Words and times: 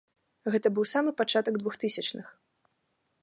Гэта 0.53 0.69
быў 0.77 0.85
самы 0.93 1.13
пачатак 1.19 1.59
двухтысячных. 1.63 2.27